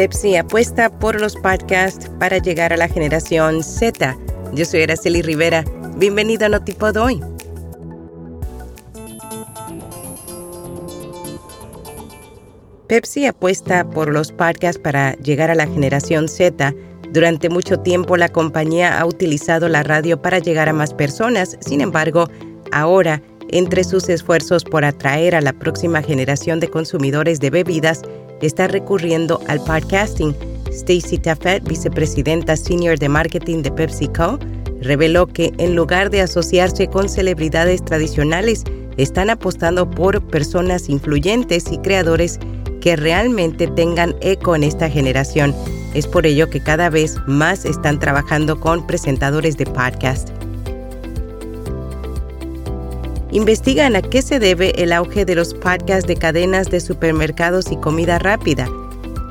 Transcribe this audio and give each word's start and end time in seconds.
Pepsi 0.00 0.34
apuesta 0.34 0.88
por 0.88 1.20
los 1.20 1.36
podcasts 1.36 2.10
para 2.18 2.38
llegar 2.38 2.72
a 2.72 2.78
la 2.78 2.88
generación 2.88 3.62
Z. 3.62 4.16
Yo 4.54 4.64
soy 4.64 4.84
Araceli 4.84 5.20
Rivera. 5.20 5.62
Bienvenido 5.98 6.46
a 6.46 6.48
Notipod 6.48 6.96
hoy. 6.96 7.20
Pepsi 12.86 13.26
apuesta 13.26 13.84
por 13.90 14.08
los 14.08 14.32
podcasts 14.32 14.80
para 14.80 15.16
llegar 15.16 15.50
a 15.50 15.54
la 15.54 15.66
generación 15.66 16.28
Z. 16.28 16.74
Durante 17.12 17.50
mucho 17.50 17.80
tiempo 17.80 18.16
la 18.16 18.30
compañía 18.30 18.98
ha 18.98 19.04
utilizado 19.04 19.68
la 19.68 19.82
radio 19.82 20.22
para 20.22 20.38
llegar 20.38 20.70
a 20.70 20.72
más 20.72 20.94
personas. 20.94 21.58
Sin 21.60 21.82
embargo, 21.82 22.26
ahora, 22.72 23.20
entre 23.50 23.84
sus 23.84 24.08
esfuerzos 24.08 24.64
por 24.64 24.82
atraer 24.86 25.34
a 25.34 25.42
la 25.42 25.52
próxima 25.52 26.00
generación 26.00 26.58
de 26.58 26.68
consumidores 26.68 27.38
de 27.40 27.50
bebidas, 27.50 28.00
está 28.40 28.68
recurriendo 28.68 29.40
al 29.48 29.62
podcasting. 29.64 30.34
Stacy 30.70 31.18
Taffet, 31.18 31.62
vicepresidenta 31.68 32.56
senior 32.56 32.98
de 32.98 33.08
marketing 33.08 33.62
de 33.62 33.72
PepsiCo, 33.72 34.38
reveló 34.80 35.26
que 35.26 35.52
en 35.58 35.74
lugar 35.74 36.10
de 36.10 36.22
asociarse 36.22 36.86
con 36.88 37.08
celebridades 37.08 37.84
tradicionales, 37.84 38.64
están 38.96 39.30
apostando 39.30 39.88
por 39.88 40.20
personas 40.28 40.88
influyentes 40.88 41.70
y 41.70 41.78
creadores 41.78 42.38
que 42.80 42.96
realmente 42.96 43.66
tengan 43.68 44.14
eco 44.20 44.54
en 44.56 44.64
esta 44.64 44.88
generación. 44.90 45.54
Es 45.94 46.06
por 46.06 46.26
ello 46.26 46.48
que 46.50 46.62
cada 46.62 46.88
vez 46.90 47.16
más 47.26 47.64
están 47.64 47.98
trabajando 47.98 48.60
con 48.60 48.86
presentadores 48.86 49.56
de 49.56 49.66
podcast 49.66 50.39
investigan 53.32 53.96
a 53.96 54.02
qué 54.02 54.22
se 54.22 54.38
debe 54.38 54.70
el 54.82 54.92
auge 54.92 55.24
de 55.24 55.34
los 55.34 55.54
podcasts 55.54 56.06
de 56.06 56.16
cadenas 56.16 56.70
de 56.70 56.80
supermercados 56.80 57.70
y 57.70 57.76
comida 57.76 58.18
rápida. 58.18 58.68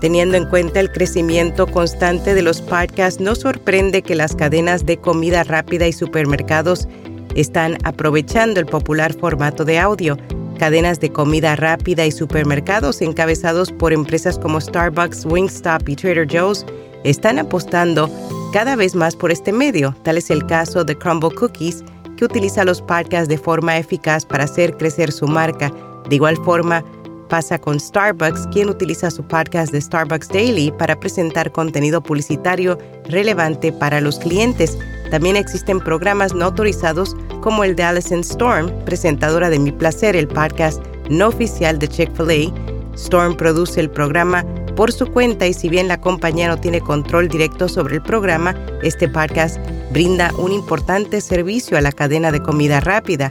Teniendo 0.00 0.36
en 0.36 0.46
cuenta 0.46 0.80
el 0.80 0.92
crecimiento 0.92 1.66
constante 1.66 2.34
de 2.34 2.42
los 2.42 2.60
podcasts, 2.60 3.20
no 3.20 3.34
sorprende 3.34 4.02
que 4.02 4.14
las 4.14 4.34
cadenas 4.34 4.84
de 4.84 4.98
comida 4.98 5.44
rápida 5.44 5.86
y 5.86 5.92
supermercados 5.92 6.88
están 7.34 7.78
aprovechando 7.84 8.60
el 8.60 8.66
popular 8.66 9.14
formato 9.14 9.64
de 9.64 9.78
audio. 9.78 10.18
Cadenas 10.58 11.00
de 11.00 11.10
comida 11.10 11.56
rápida 11.56 12.06
y 12.06 12.12
supermercados 12.12 13.00
encabezados 13.00 13.72
por 13.72 13.92
empresas 13.92 14.38
como 14.38 14.60
Starbucks, 14.60 15.24
Wingstop 15.26 15.88
y 15.88 15.96
Trader 15.96 16.28
Joe's 16.30 16.66
están 17.02 17.38
apostando 17.38 18.10
cada 18.52 18.76
vez 18.76 18.94
más 18.94 19.16
por 19.16 19.32
este 19.32 19.52
medio. 19.52 19.96
Tal 20.02 20.16
es 20.16 20.30
el 20.30 20.46
caso 20.46 20.84
de 20.84 20.96
Crumble 20.96 21.30
Cookies, 21.30 21.82
que 22.16 22.24
utiliza 22.24 22.64
los 22.64 22.82
podcasts 22.82 23.28
de 23.28 23.38
forma 23.38 23.78
eficaz 23.78 24.24
para 24.24 24.44
hacer 24.44 24.76
crecer 24.76 25.12
su 25.12 25.26
marca. 25.26 25.72
De 26.08 26.16
igual 26.16 26.36
forma, 26.38 26.84
pasa 27.28 27.58
con 27.58 27.80
Starbucks, 27.80 28.46
quien 28.52 28.68
utiliza 28.68 29.10
su 29.10 29.22
podcast 29.24 29.72
de 29.72 29.80
Starbucks 29.80 30.28
Daily 30.28 30.72
para 30.78 30.98
presentar 30.98 31.50
contenido 31.52 32.02
publicitario 32.02 32.78
relevante 33.08 33.72
para 33.72 34.00
los 34.00 34.18
clientes. 34.18 34.78
También 35.10 35.36
existen 35.36 35.80
programas 35.80 36.34
no 36.34 36.46
autorizados 36.46 37.16
como 37.40 37.64
el 37.64 37.76
de 37.76 37.82
Allison 37.82 38.20
Storm, 38.20 38.70
presentadora 38.84 39.50
de 39.50 39.58
Mi 39.58 39.72
Placer, 39.72 40.16
el 40.16 40.28
podcast 40.28 40.82
no 41.10 41.28
oficial 41.28 41.78
de 41.78 41.88
Chick-fil-A. 41.88 42.52
Storm 42.94 43.36
produce 43.36 43.80
el 43.80 43.90
programa 43.90 44.44
por 44.76 44.92
su 44.92 45.06
cuenta 45.06 45.46
y 45.46 45.52
si 45.52 45.68
bien 45.68 45.88
la 45.88 46.00
compañía 46.00 46.48
no 46.48 46.56
tiene 46.56 46.80
control 46.80 47.28
directo 47.28 47.68
sobre 47.68 47.96
el 47.96 48.02
programa, 48.02 48.54
este 48.82 49.08
podcast 49.08 49.58
brinda 49.94 50.32
un 50.38 50.50
importante 50.50 51.20
servicio 51.20 51.78
a 51.78 51.80
la 51.80 51.92
cadena 51.92 52.32
de 52.32 52.42
comida 52.42 52.80
rápida. 52.80 53.30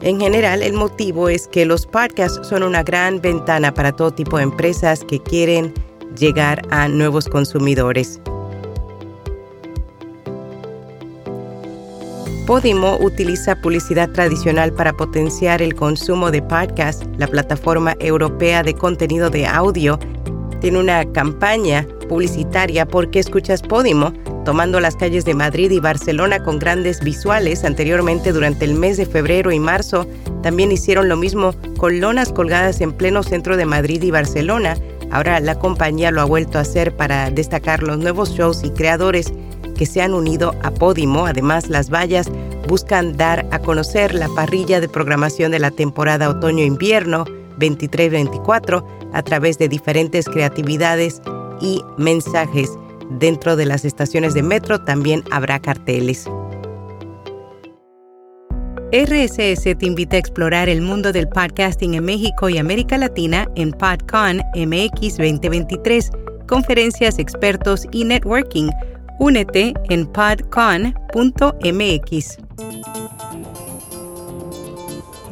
En 0.00 0.20
general, 0.20 0.62
el 0.62 0.72
motivo 0.72 1.28
es 1.28 1.48
que 1.48 1.66
los 1.66 1.84
podcasts 1.84 2.46
son 2.46 2.62
una 2.62 2.84
gran 2.84 3.20
ventana 3.20 3.74
para 3.74 3.90
todo 3.90 4.12
tipo 4.12 4.36
de 4.36 4.44
empresas 4.44 5.04
que 5.04 5.20
quieren 5.20 5.74
llegar 6.16 6.62
a 6.70 6.86
nuevos 6.86 7.28
consumidores. 7.28 8.20
Podimo 12.46 12.96
utiliza 13.00 13.56
publicidad 13.56 14.10
tradicional 14.10 14.72
para 14.72 14.92
potenciar 14.92 15.60
el 15.60 15.74
consumo 15.74 16.30
de 16.30 16.40
podcasts. 16.40 17.04
La 17.18 17.26
plataforma 17.26 17.96
europea 17.98 18.62
de 18.62 18.74
contenido 18.74 19.28
de 19.28 19.44
audio 19.44 19.98
tiene 20.60 20.78
una 20.78 21.04
campaña 21.12 21.84
publicitaria 22.08 22.86
porque 22.86 23.18
escuchas 23.18 23.62
Podimo, 23.62 24.12
tomando 24.50 24.80
las 24.80 24.96
calles 24.96 25.24
de 25.24 25.32
Madrid 25.34 25.70
y 25.70 25.78
Barcelona 25.78 26.42
con 26.42 26.58
grandes 26.58 26.98
visuales. 27.04 27.62
Anteriormente, 27.62 28.32
durante 28.32 28.64
el 28.64 28.74
mes 28.74 28.96
de 28.96 29.06
febrero 29.06 29.52
y 29.52 29.60
marzo, 29.60 30.08
también 30.42 30.72
hicieron 30.72 31.08
lo 31.08 31.16
mismo 31.16 31.54
con 31.78 32.00
lonas 32.00 32.32
colgadas 32.32 32.80
en 32.80 32.90
pleno 32.90 33.22
centro 33.22 33.56
de 33.56 33.64
Madrid 33.64 34.02
y 34.02 34.10
Barcelona. 34.10 34.76
Ahora 35.12 35.38
la 35.38 35.56
compañía 35.56 36.10
lo 36.10 36.20
ha 36.20 36.24
vuelto 36.24 36.58
a 36.58 36.62
hacer 36.62 36.96
para 36.96 37.30
destacar 37.30 37.84
los 37.84 37.98
nuevos 37.98 38.32
shows 38.32 38.64
y 38.64 38.70
creadores 38.70 39.32
que 39.76 39.86
se 39.86 40.02
han 40.02 40.14
unido 40.14 40.52
a 40.64 40.72
Podimo. 40.72 41.26
Además, 41.26 41.68
las 41.68 41.88
vallas 41.88 42.28
buscan 42.66 43.16
dar 43.16 43.46
a 43.52 43.60
conocer 43.60 44.16
la 44.16 44.28
parrilla 44.30 44.80
de 44.80 44.88
programación 44.88 45.52
de 45.52 45.60
la 45.60 45.70
temporada 45.70 46.28
otoño-invierno 46.28 47.24
23-24 47.60 48.84
a 49.12 49.22
través 49.22 49.58
de 49.58 49.68
diferentes 49.68 50.26
creatividades 50.26 51.22
y 51.60 51.84
mensajes. 51.98 52.76
Dentro 53.18 53.56
de 53.56 53.66
las 53.66 53.84
estaciones 53.84 54.34
de 54.34 54.42
metro 54.42 54.84
también 54.84 55.24
habrá 55.30 55.58
carteles. 55.60 56.26
RSS 58.92 59.62
te 59.78 59.86
invita 59.86 60.16
a 60.16 60.18
explorar 60.18 60.68
el 60.68 60.82
mundo 60.82 61.12
del 61.12 61.28
podcasting 61.28 61.94
en 61.94 62.04
México 62.04 62.48
y 62.48 62.58
América 62.58 62.98
Latina 62.98 63.46
en 63.54 63.70
PodCon 63.70 64.42
MX 64.56 65.16
2023, 65.18 66.10
conferencias, 66.48 67.20
expertos 67.20 67.86
y 67.92 68.04
networking. 68.04 68.68
Únete 69.20 69.74
en 69.90 70.06
podcon.mx. 70.06 70.90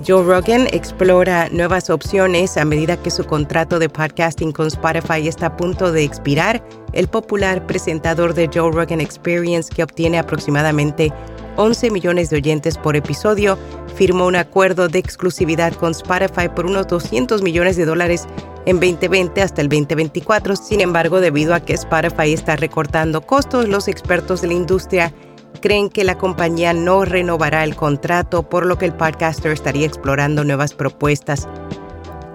Joe 0.09 0.25
Rogan 0.25 0.69
explora 0.73 1.51
nuevas 1.51 1.91
opciones 1.91 2.57
a 2.57 2.65
medida 2.65 2.97
que 2.97 3.11
su 3.11 3.25
contrato 3.25 3.79
de 3.79 3.91
podcasting 3.91 4.53
con 4.53 4.69
Spotify 4.69 5.29
está 5.29 5.49
a 5.49 5.57
punto 5.59 5.93
de 5.93 6.03
expirar. 6.03 6.65
El 6.95 7.09
popular 7.09 7.67
presentador 7.67 8.33
de 8.33 8.49
Joe 8.49 8.73
Rogan 8.73 9.03
Experience, 9.03 9.71
que 9.71 9.83
obtiene 9.83 10.19
aproximadamente 10.19 11.13
11 11.57 11.91
millones 11.91 12.31
de 12.31 12.37
oyentes 12.37 12.79
por 12.79 12.97
episodio, 12.97 13.59
firmó 13.97 14.27
un 14.27 14.37
acuerdo 14.37 14.89
de 14.89 14.99
exclusividad 14.99 15.75
con 15.75 15.91
Spotify 15.91 16.49
por 16.49 16.65
unos 16.65 16.87
200 16.87 17.43
millones 17.43 17.77
de 17.77 17.85
dólares 17.85 18.27
en 18.65 18.81
2020 18.81 19.43
hasta 19.43 19.61
el 19.61 19.69
2024. 19.69 20.57
Sin 20.57 20.81
embargo, 20.81 21.21
debido 21.21 21.55
a 21.55 21.61
que 21.61 21.75
Spotify 21.75 22.33
está 22.33 22.57
recortando 22.57 23.21
costos, 23.21 23.69
los 23.69 23.89
expertos 23.89 24.41
de 24.41 24.49
la 24.49 24.55
industria 24.55 25.13
creen 25.61 25.89
que 25.89 26.05
la 26.05 26.19
compañía 26.19 26.73
no 26.73 27.05
renovará 27.05 27.65
el 27.65 27.77
contrato, 27.77 28.49
por 28.49 28.67
lo 28.67 28.79
que 28.79 28.87
el 28.87 28.95
podcaster 28.95 29.53
estaría 29.53 29.87
explorando 29.87 30.45
nuevas 30.45 30.75
propuestas. 30.75 31.49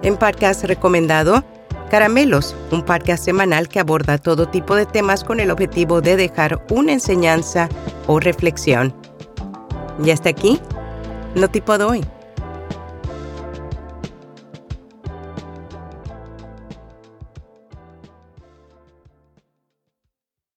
En 0.02 0.16
podcast 0.16 0.64
recomendado, 0.64 1.44
Caramelos, 1.90 2.56
un 2.70 2.82
podcast 2.82 3.24
semanal 3.24 3.68
que 3.68 3.78
aborda 3.78 4.18
todo 4.18 4.48
tipo 4.48 4.74
de 4.74 4.86
temas 4.86 5.22
con 5.22 5.38
el 5.38 5.50
objetivo 5.50 6.00
de 6.00 6.16
dejar 6.16 6.64
una 6.70 6.92
enseñanza 6.92 7.68
o 8.06 8.18
reflexión. 8.20 8.94
Y 10.02 10.10
hasta 10.10 10.30
aquí, 10.30 10.60
no 11.34 11.48
tipo 11.48 11.78
de 11.78 11.84
hoy. 11.84 12.13